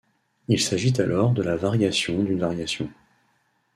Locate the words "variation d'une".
1.55-2.39